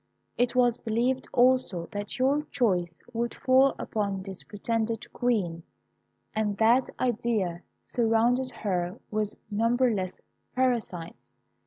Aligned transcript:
It 0.35 0.55
was 0.55 0.79
believed, 0.79 1.27
also, 1.31 1.85
that 1.91 2.17
your 2.17 2.41
choice 2.49 3.03
would 3.13 3.35
fall 3.35 3.75
upon 3.77 4.23
this 4.23 4.41
pretended 4.41 5.13
Queen; 5.13 5.61
and 6.33 6.57
that 6.57 6.89
idea 6.99 7.61
surrounded 7.87 8.49
her 8.49 8.99
with 9.11 9.35
numberless 9.51 10.13
parasites. 10.55 11.17